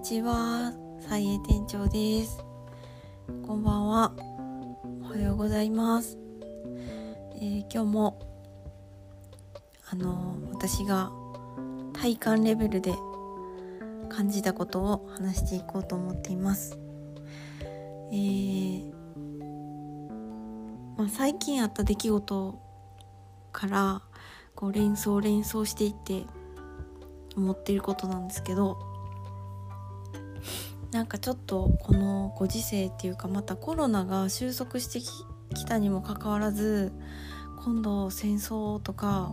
[0.00, 2.42] にちは、菜園店長です。
[3.46, 4.14] こんばんは。
[5.02, 6.16] おはようございます。
[7.34, 8.18] えー、今日も
[9.90, 11.12] あの私が
[11.92, 12.94] 体感レベルで
[14.08, 16.78] 感じたことを話していこうと思っています。
[18.10, 18.90] えー、
[20.96, 22.58] まあ、最近あった出来事
[23.52, 24.00] から
[24.54, 26.24] こう連想連想していって
[27.36, 28.89] 思っていることなんですけど
[30.92, 36.92] なんかちょっとこのご時世っていうかまたコロナが収束してきたにもかかわらず
[37.64, 39.30] 今度戦争とか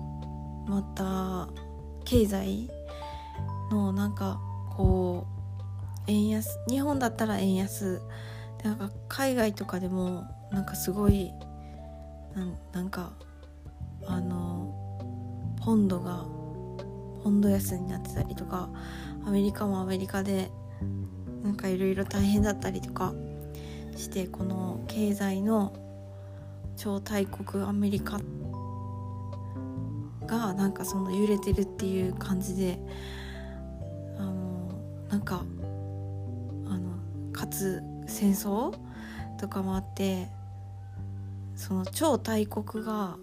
[0.68, 1.50] また
[2.06, 2.70] 経済
[3.72, 4.40] のなんか
[4.76, 5.26] こ
[6.08, 8.02] う円安日本だったら円安。
[8.64, 11.32] なんか海外とかでもなんかすごい
[12.74, 13.14] なんか
[14.06, 14.74] あの
[15.64, 16.26] ポンドが
[17.24, 18.70] ポンド安になってたりとか
[19.26, 20.52] アメリカもアメリカで
[21.48, 23.14] なんかいろいろ大変だったりとか
[23.96, 25.74] してこの経済の
[26.76, 28.20] 超大国アメリカ
[30.26, 32.78] がなんかその揺れてるっていう感じで
[34.20, 34.74] あの
[35.08, 35.46] なんか
[36.66, 38.78] あのかつ戦争
[39.40, 40.28] とかもあって
[41.56, 43.16] その超大国が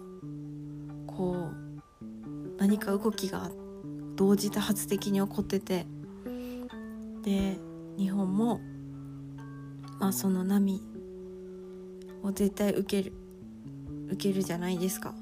[1.05, 3.51] こう何か動きが
[4.15, 5.85] 同時多発的に起こってて
[7.21, 7.59] で
[7.97, 8.61] 日本も
[9.99, 10.81] まあその波
[12.23, 13.15] を絶対受ける
[14.09, 15.13] 受けるじゃないですか。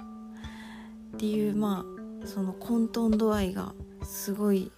[1.15, 1.85] っていうま
[2.23, 4.71] あその混沌度合いがすごい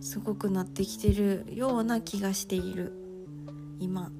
[0.00, 2.92] すごくなってきてるような気がしている
[3.78, 4.10] 今。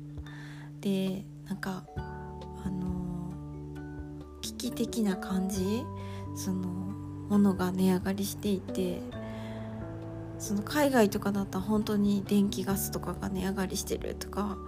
[0.81, 3.33] でなんかあの
[4.41, 5.85] 危機的な感じ
[6.35, 6.69] その
[7.29, 9.01] ものが値上がりしていて
[10.43, 14.59] その海外とかだったら本当に電気ガスとかが値上がりしてるとか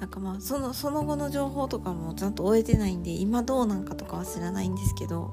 [0.00, 5.32] なんかまあそのその後の情報とかもちゃんと終えてないんで今どうなんかとかは知らないんですけど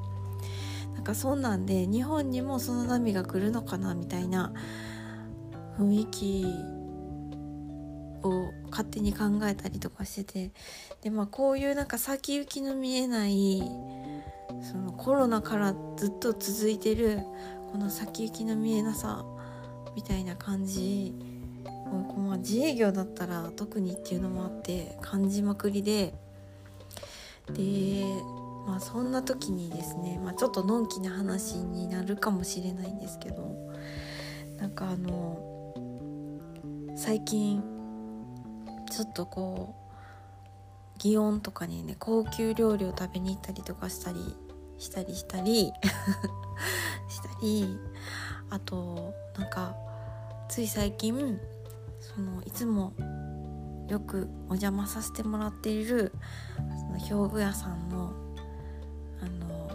[0.94, 4.54] なんかそんなんで日本にもその波が来るのかなみたいな
[5.80, 6.46] 雰囲気
[8.22, 10.52] を勝手に考えたりとかしてて
[11.02, 13.64] でまあこういうなんか先行きの見えない
[14.62, 17.22] そのコロナからずっと続いてる
[17.72, 19.26] この先行きの見えなさ
[19.96, 21.14] みたいな感じ
[21.92, 26.14] もうまあ自営業だったら特にっていうのもあって感じまくりで
[27.54, 28.06] で
[28.66, 33.56] まあそんな時にですね、まあ、ちょっとのんきな話になるかもしれないんですけど
[34.58, 35.74] なんかあの
[36.96, 37.62] 最近
[38.92, 39.76] ちょっとこ
[40.96, 44.20] う祇園とかにね高級料理を食べに行ったりとかしたり
[44.78, 45.74] したりしたり
[47.10, 47.80] したり
[48.50, 49.76] あとなんか
[50.50, 51.40] つい最近
[52.00, 52.94] そのいつも
[53.88, 56.14] よくお邪魔させてもらっている
[56.56, 58.14] その表具屋さんの
[59.22, 59.70] あの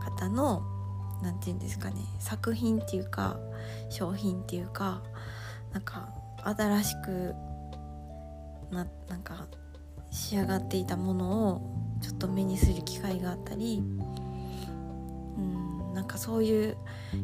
[0.00, 0.62] 方の
[1.22, 3.36] 何て言うんですかね作品っていうか
[3.90, 5.02] 商品っていうか
[5.72, 6.08] なんか
[6.44, 7.34] 新しく
[8.70, 9.46] ななんか
[10.10, 11.62] 仕上がっていたものを
[12.00, 13.82] ちょっと目にする機会があったり
[15.36, 16.76] うんなんかそういう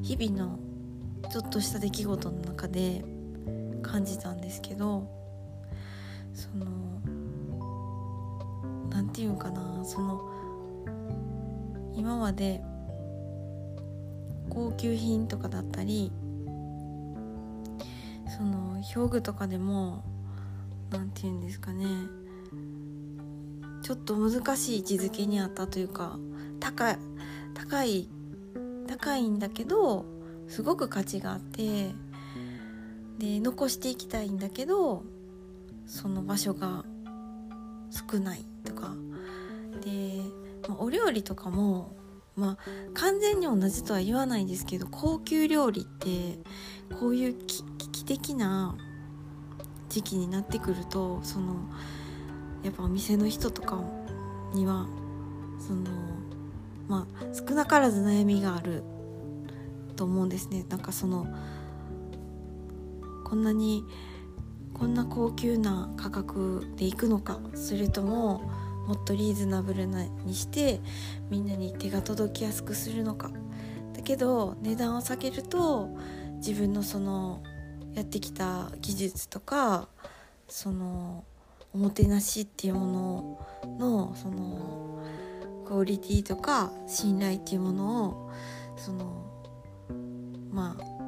[0.02, 0.58] 日々の
[1.30, 3.04] ちょっとした出来事の中で
[3.82, 5.08] 感じたんですけど
[6.32, 6.66] その
[8.90, 10.22] 何て言うかなその
[11.94, 12.62] 今まで
[14.48, 16.12] 高級品とかだったり
[18.36, 20.04] その表具とかでも
[20.90, 21.86] 何て言うんですかね
[23.82, 26.18] ちょっと難しい位置づけにあったというか
[26.60, 26.98] 高い
[27.54, 28.08] 高い
[28.86, 30.17] 高いんだけど
[30.48, 31.92] すごく価値があって
[33.18, 35.02] で残していきたいんだけど
[35.86, 36.84] その場所が
[37.90, 38.94] 少ないとか。
[39.82, 40.22] で、
[40.68, 41.92] まあ、お料理とかも
[42.36, 42.56] まあ
[42.94, 46.38] 完全に同じとは言わないんですけど高級料理って
[46.98, 48.76] こういう危機的な
[49.88, 51.56] 時期になってくるとその
[52.62, 53.82] やっぱお店の人とか
[54.54, 54.86] には
[55.58, 55.90] その
[56.88, 58.84] まあ少なからず悩みがある
[59.98, 60.64] と思うんですね。
[60.68, 61.26] なんかその
[63.24, 63.84] こんなに
[64.72, 68.48] こんな高級な価格でいくのかそれとも
[68.86, 70.80] もっとリーズナブルなにして
[71.30, 73.30] みんなに手が届きやすくするのか。
[73.92, 75.88] だけど値段を下げると
[76.36, 77.42] 自分のその
[77.94, 79.88] やってきた技術とか
[80.46, 81.24] その
[81.74, 85.02] おもてなしっていうもののその
[85.66, 88.32] クオリティとか信頼っていうものを
[88.76, 89.27] その
[90.58, 90.98] まあ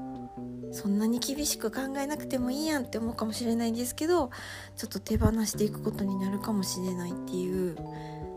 [0.72, 4.30] そんなに厳しく考えなくてもいいやんって思うかもしれないんですけど
[4.76, 7.74] ちょっと手放していくことになるかもしれないっていう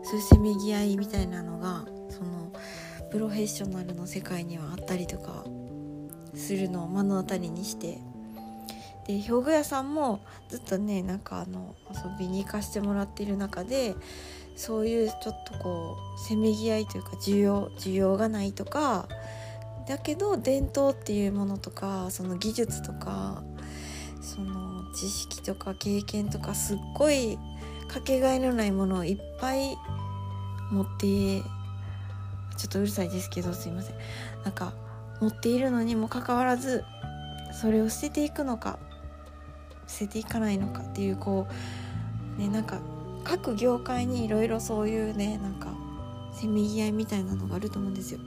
[0.02, 2.52] そういうせめぎ合いみたいなのがその
[3.12, 5.44] プロフェッショナルの世界にはあったりとか
[6.34, 8.00] するのを目の当たりにして。
[9.06, 13.94] で表具屋さんもずっとねなんかあの遊びに行かしてもらってる中で
[14.56, 19.06] そういうちょっとこうせめぎ合いというか需要需要がないとか
[19.88, 23.42] だけど伝統っていうものとかその技術とか
[24.20, 27.38] その知識とか経験とかすっごい
[27.88, 29.76] かけがえのないものをいっぱい
[30.70, 31.42] 持って
[32.56, 33.96] ちょっとうるさいですけどすいません
[34.42, 34.72] なんか
[35.20, 36.84] 持っているのにもかかわらず
[37.52, 38.78] それを捨てていくのか
[39.86, 41.46] 捨てていかないのかっていうこ
[42.36, 42.78] うねなんか
[43.22, 45.68] 各業界にいろいろそういうねなんか
[46.32, 48.20] せめぎ合いみたいなのがあると思うんですよ。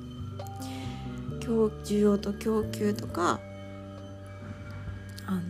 [1.84, 3.40] 需要と供給とか
[5.26, 5.42] あの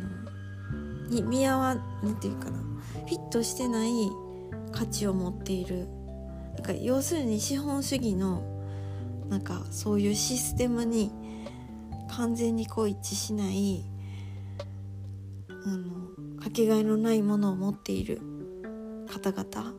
[1.10, 2.58] に見合わなんていうかな
[3.08, 3.92] フィットしてない
[4.72, 5.88] 価値を持っている。
[6.56, 8.42] なんか要するに資本主義の
[9.30, 11.12] なんかそういうシステムに
[12.10, 13.86] 完全にこう一致しない
[15.50, 18.22] あのかけがえのないものを持っている
[19.08, 19.74] 方々。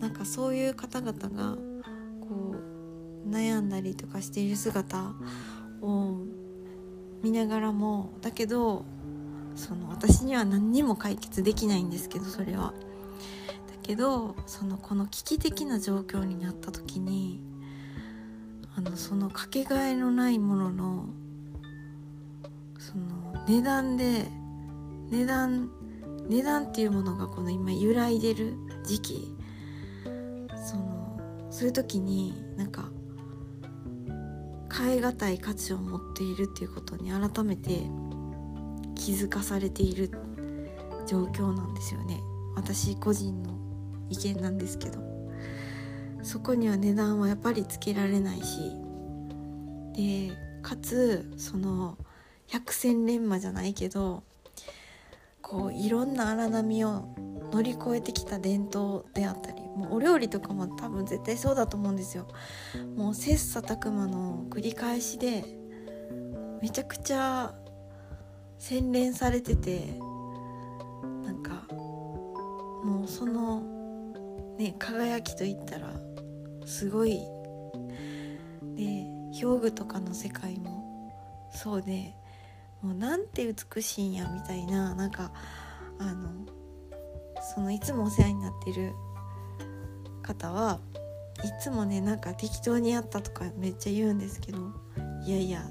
[0.00, 1.56] なんかそういう方々が
[3.28, 5.14] 悩んだりとかしている姿
[5.82, 6.18] を
[7.22, 8.84] 見ながらもだけど
[9.54, 12.72] その私には何にも解決できないんですけどそれは。
[12.72, 12.74] だ
[13.82, 17.40] けどそのこの危機的な状況になった時に
[18.76, 21.06] あのそのかけがえのないものの
[22.78, 24.26] その値段で
[25.10, 25.70] 値段
[26.28, 29.34] 値段っていうものがこの今揺らいでる時期
[30.66, 31.20] その
[31.50, 32.90] そういう時になんか
[34.78, 37.88] 変え難い価値を持っているっていうことに改めて
[38.94, 40.10] 気づかされている
[41.06, 42.20] 状況なんですよね。
[42.54, 43.58] 私個人の
[44.10, 45.06] 意見なんですけど。
[46.22, 48.72] そこには値段はやっぱりつけられないし。
[49.94, 51.96] でかつその
[52.48, 54.24] 百戦錬磨じゃないけど
[55.40, 57.08] こういろんな荒波を
[57.52, 62.26] 乗り越えてきた伝統であったりもうお料理とかも多分絶対そうだと思うんですよ。
[62.96, 65.44] もう切磋琢磨の繰り返しで
[66.62, 67.54] めちゃくちゃ
[68.58, 69.98] 洗練されてて
[71.24, 73.60] なんかもうその
[74.58, 75.92] ね輝きといったら
[76.64, 77.20] すごい
[78.74, 79.04] で
[79.42, 81.12] 表具とかの世界も
[81.52, 82.14] そうで
[82.82, 85.32] もうなんて美しいんやみたいななんか
[85.98, 86.46] あの
[87.54, 88.92] そのいつもお世話になってる
[90.26, 90.80] 方は
[91.44, 94.58] いつもねなんか適当にやったとかめっちゃ言うんですけど
[95.24, 95.64] いやいや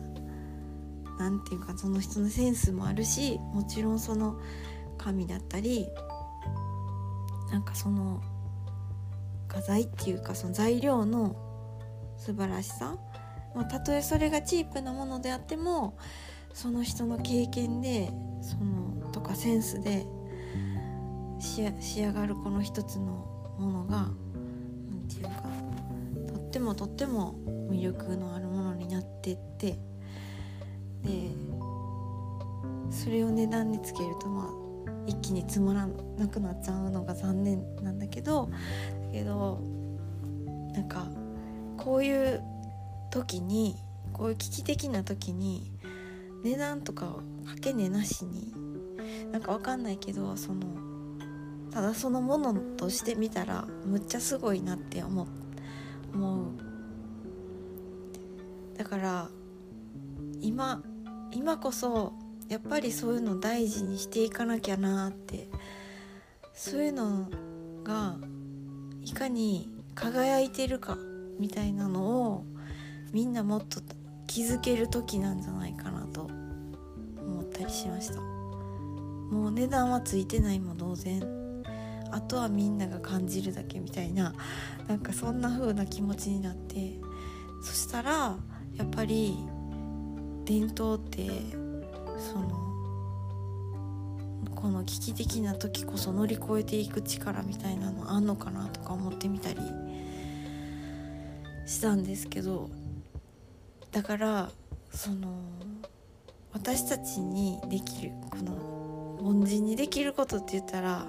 [1.20, 4.40] 何て言うかその人のセンスもあるしもちろんその
[4.98, 5.88] 神だったり
[7.52, 8.22] なんかその
[9.48, 11.36] 画材っていうかその材料の
[12.18, 12.98] 素晴らしさ
[13.56, 15.98] まあ、たとえそれがチープなものであっても
[16.54, 18.12] その人の経験で
[18.42, 20.06] そのとかセンスで
[21.40, 24.10] 仕上がるこの一つのものが
[26.56, 27.36] ってもとっても
[27.70, 29.78] 魅力のあるものになってって
[31.04, 31.30] で
[32.90, 35.86] それを値段につけるとまあ一気につまら
[36.18, 38.50] なくなっちゃうのが残念なんだけど
[39.02, 39.60] だけど
[40.74, 41.10] なんか
[41.76, 42.42] こういう
[43.12, 43.76] 時に
[44.14, 45.74] こういう危機的な時に
[46.46, 48.54] 値段とかかけ値なしに
[49.34, 50.62] なんかわかんないけどその
[51.70, 55.28] ただそのものとして見たらむっちゃすごいなって思っ
[56.16, 56.48] 思う。
[58.78, 59.30] だから
[60.42, 60.82] 今
[61.32, 62.14] 今こそ
[62.50, 65.48] やっぱりそういうの大事にしていかなきゃなって。
[66.56, 67.30] そういうの
[67.84, 68.16] が
[69.04, 70.98] いかに輝いてるか
[71.38, 72.46] みたいなのを
[73.12, 73.82] みんなもっと
[74.26, 76.30] 気づける時なんじゃないかなと
[77.20, 78.22] 思ったりしました。
[78.22, 81.45] もう値段はついてないも同然。
[82.16, 84.34] あとはみんなが感じるだけみたいな
[84.88, 86.98] なんかそんな風な気持ちになって
[87.62, 88.38] そしたら
[88.78, 89.38] やっぱり
[90.46, 91.28] 伝統って
[92.18, 92.66] その
[94.56, 99.60] この危機的な時こそ乗り越えていく力みたいなのあんのかなとか思ってみたり
[101.66, 102.70] したんですけど
[103.92, 104.50] だから
[104.90, 105.38] その
[106.54, 111.06] 私たちにできるこの凡人にできることって言ったら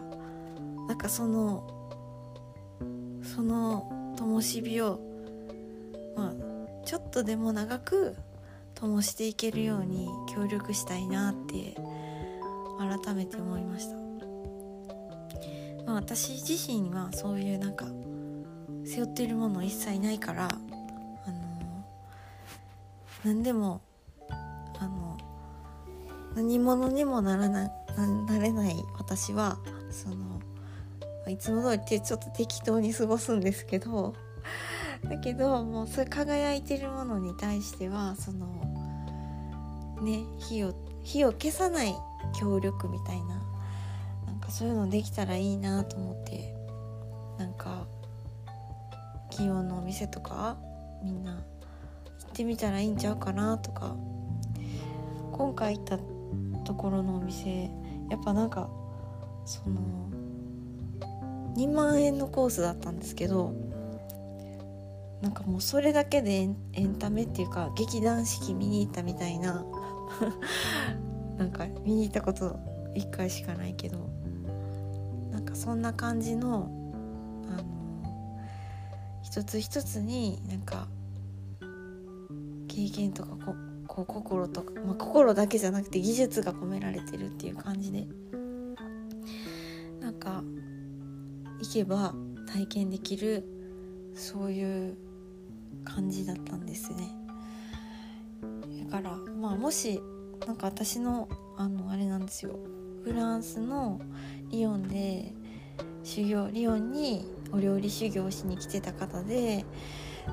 [0.88, 1.76] なんかその
[3.22, 5.00] その灯火を
[6.16, 6.34] まあ
[6.84, 8.16] ちょっとでも長く
[8.74, 11.74] 灯していけるように協力したいなって
[12.78, 13.96] 改めて思いました、
[15.86, 17.86] まあ、私自身はそういうなんか
[18.84, 21.84] 背負ってるもの一切ないからあの
[23.24, 23.80] 何でも
[24.78, 25.16] あの
[26.34, 27.70] 何者にもならな
[28.28, 29.58] なれない私は
[29.90, 30.35] その
[31.28, 34.14] いつも通りってちょっと適当に過ごすんですけど
[35.08, 38.46] だけどもうそれ輝いてるものに対してはその
[40.00, 41.94] ね火を火を消さない
[42.34, 43.42] 協力みたいな
[44.26, 46.54] なんかそういうのできたらいいなと思って
[47.38, 47.86] なんか
[49.30, 50.56] 企業のお店とか
[51.02, 51.42] みんな行っ
[52.32, 53.96] てみたらいいんちゃうかなとか
[55.32, 55.98] 今回行った
[56.64, 57.70] ところのお店
[58.08, 58.68] やっぱなんか
[59.44, 59.80] その
[61.56, 63.54] 2万円のコースだったんですけど
[65.22, 69.64] なんかもうそれだけでエンタメっていうか劇団四季見に行ったみたいな
[71.38, 72.58] なんか見に行ったこと
[72.94, 73.98] 1回しかないけど
[75.32, 76.70] なんかそんな感じの
[77.48, 77.64] あの
[79.22, 80.86] 一つ一つになんか
[82.68, 83.54] 経験とかこ
[83.86, 88.06] こう心とか、まあ、心だけじゃなくて技術が込められてるっていう感じで
[91.76, 92.14] けば
[92.46, 93.44] 体験できる
[94.14, 94.96] そういう
[95.84, 97.14] 感じだったんですね。
[98.84, 100.00] だからまあもし
[100.46, 101.28] なんか私の
[101.58, 102.58] あのあれなんですよ。
[103.04, 104.00] フランスの
[104.50, 105.34] リヨンで
[106.02, 109.64] 修行リヨンにお料理修行しに来てた方で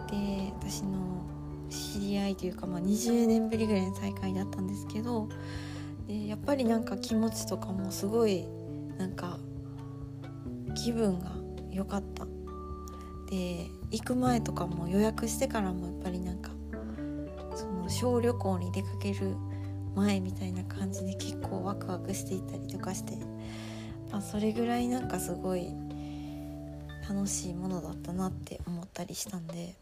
[0.10, 1.26] で私の
[1.70, 5.28] 知り合いというか、まあ、20年ぶりぐらいの再会だったんですけど
[6.08, 8.48] でやっぱりなんか気持ちとかもすごい
[8.98, 9.40] なんか
[10.84, 11.32] 気分が
[11.72, 12.26] 良かった。
[13.30, 16.52] で行く前とかも予約してからもやっぱりなんか
[17.56, 19.36] その小旅行に出かける
[19.96, 23.14] 前みたいな感じで結構ワクワクしていたりとかして、
[24.12, 25.70] まあ、それぐらいなんかすごい
[27.08, 29.76] 楽しいものだったなって思ったりしたんで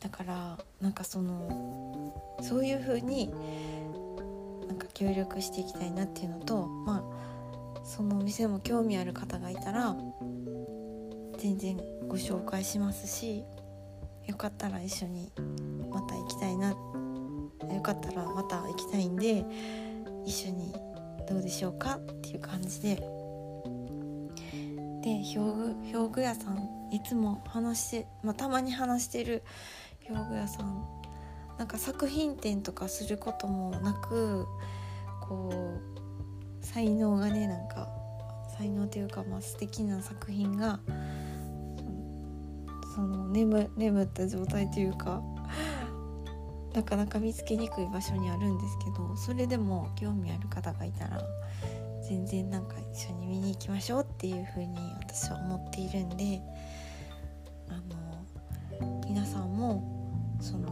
[0.00, 3.30] だからなんかそのそういう風に
[4.68, 7.23] なんか協力していきたいなっていうのとまあ
[7.84, 9.94] そのお店も興味ある方がいたら
[11.38, 11.76] 全然
[12.08, 13.44] ご紹介しますし
[14.26, 15.30] よかったら一緒に
[15.90, 19.44] また行きたいなよかったらまた行きたいんで
[20.24, 20.74] 一緒に
[21.28, 22.96] どうでしょうかっていう感じで。
[25.02, 29.42] で表具表具屋さんいつも話して、まあ、たまに話してる
[30.08, 30.82] 表具屋さん
[31.58, 34.46] なんか作品展とかすることもなく
[35.28, 37.73] こう才能がねなんか
[38.56, 40.80] 才能というかまあ素敵な作品が
[42.94, 45.20] その眠眠った状態というか
[46.74, 51.20] なかなか見つけにくい場所にあるんですけどそれでも興味ある方がいたら
[52.08, 56.40] 全然なんか一緒に見に行きましょうっていう風に私は思っているんで
[57.68, 57.72] あ
[58.82, 60.68] の皆さんもその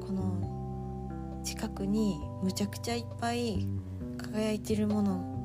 [0.00, 3.66] この近くにむちゃくちゃいっぱい
[4.16, 5.37] 輝いてるもの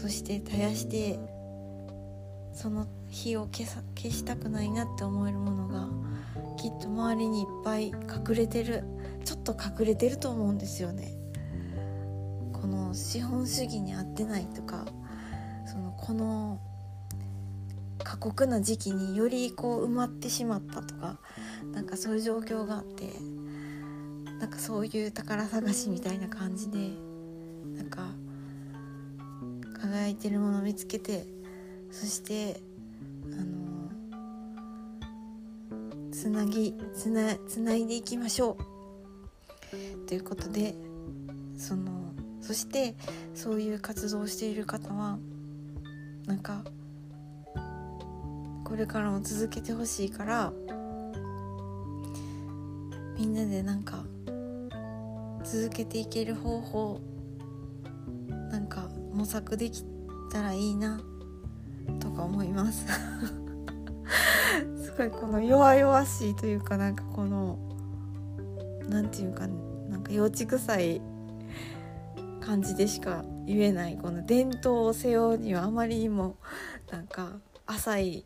[0.00, 1.18] そして絶やして
[2.52, 5.88] その火を消さ消したくないなって思えるものが
[6.56, 8.84] きっと周りにいっぱい隠れてる
[9.24, 11.14] ちょっと隠れてると思うんですよね。
[12.52, 14.84] この資本主義に合ってないとか
[15.66, 16.60] そのこの
[18.02, 21.18] 過酷な時期によりこう埋まってしまったとか
[21.72, 23.12] なんかそういう状況があって
[24.40, 27.07] なんかそういう宝探しみたいな感じでなん
[29.80, 31.24] 輝いてるものを見つけて
[31.90, 32.60] そして
[33.32, 33.90] あの
[36.12, 40.06] つなぎつなつないでいきましょう。
[40.06, 40.74] ということで
[41.56, 42.94] そのそして
[43.34, 45.18] そういう活動をしている方は
[46.26, 46.64] なんか
[48.64, 50.52] これからも続けてほしいから
[53.18, 54.04] みんなでなんか
[55.44, 57.00] 続けていける方法
[59.18, 59.82] 模索でき
[60.30, 61.00] たらいいな
[61.98, 62.86] とか思います。
[64.80, 67.58] すごいこの弱々しいというかなんかこの
[68.88, 69.48] 何て言うか
[69.88, 71.02] なんか幼稚臭い
[72.40, 76.36] 感じでしか言えないこの伝統を背負うにはあまりにも
[76.92, 78.24] なんか浅い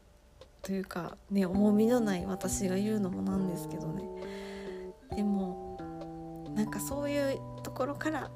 [0.61, 4.05] というかね重みのない私が言うのもなんですけどね。
[5.17, 5.79] でも
[6.55, 8.31] なんかそういうところから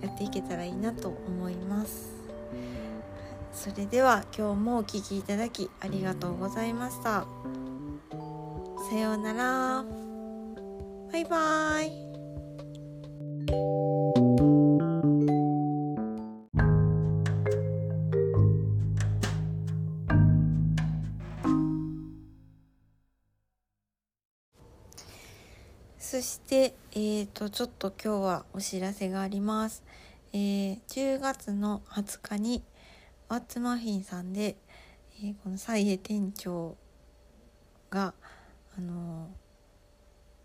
[0.00, 2.12] やっていけたらいいなと思います。
[3.52, 7.26] それでは今日もお聴きいただきありがとうございました。
[8.90, 9.84] さようなら。
[11.10, 12.07] バイバーイ。
[26.28, 29.82] して、えーと、ちょっと今日はお知らせがあります。
[30.34, 32.62] えー、10月の20日に
[33.30, 34.56] ワッツマフィンさんで、
[35.22, 36.76] えー、このサイエ店長
[37.88, 38.12] が、
[38.76, 39.28] あのー、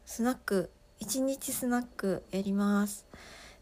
[0.06, 0.72] スナック
[1.02, 3.06] 1日スナックやります。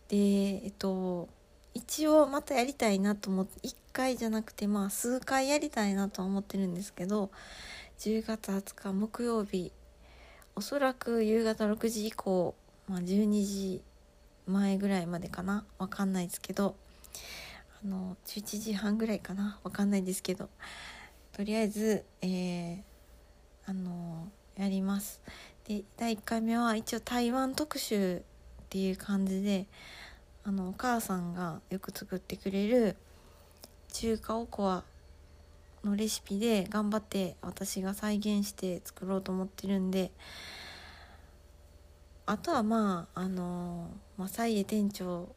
[0.07, 1.27] でえっと
[1.73, 7.31] 一応またやりたいなと思って1回じゃなくてまあ数回やりたいなと思ってるんですけど
[7.97, 9.71] 10月20日木曜日
[10.61, 12.53] おそらく夕方6時以降、
[12.87, 13.81] まあ、12時
[14.45, 16.75] 前ぐらいまでかなわかんないですけど
[17.83, 20.49] あの11時半ぐらいかなわかんないですけど
[21.33, 22.79] とりあえず、えー、
[23.65, 25.19] あのやります。
[25.67, 28.21] で第1回目は一応台湾特集っ
[28.69, 29.65] ていう感じで
[30.43, 32.97] あのお母さんがよく作ってくれる
[33.93, 34.83] 中華おこわ
[35.83, 40.11] のレシピで頑張って私が再現して作ろうと思ってるんで
[42.25, 45.29] あとはまああのまあ、サイエ店長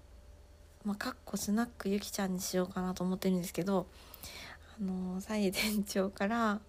[0.84, 3.86] まあ、かっこスナックゆきちゃんにしようかなと思ってるんですけど
[4.78, 6.60] あのサイエ店長から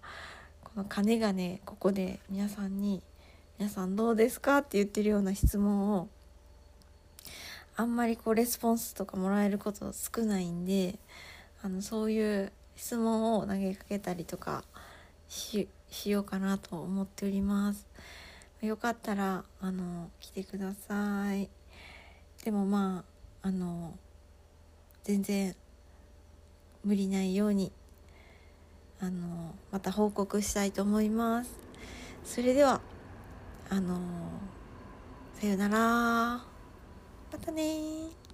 [0.64, 3.02] この金がねここで皆さんに
[3.58, 6.08] 「皆さんどうですか?」って言ってるような質問を
[7.76, 10.98] あんまりこうレスポンスとかもらえること少ないんで
[11.62, 14.64] あのそういう質問を投げかけたりとか
[15.28, 15.68] し
[16.04, 17.86] ようかなと思っております。
[18.60, 21.50] よかったらあの来てください。
[22.44, 23.04] でもま
[23.42, 23.98] ああの
[25.02, 25.56] 全然
[26.84, 27.72] 無理ないように
[29.00, 31.50] あのまた報告したいと思います。
[32.24, 32.80] それでは
[33.68, 33.98] あの
[35.40, 36.56] さよなら。
[37.32, 38.25] またね